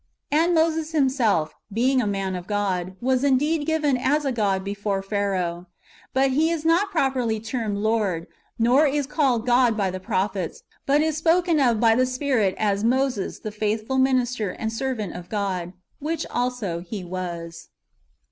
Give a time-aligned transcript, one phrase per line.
[0.31, 5.03] "''And Moses himself, being a man of God, was indeed given as a god before
[5.03, 5.73] Pharaoh;^
[6.11, 8.25] but he is not properly termed Lord,
[8.57, 12.83] nor is called God by the prophets, but is spoken of by the Spirit as
[12.83, 17.69] "Moses, the faithful minister and servant of God,"^ which also he was.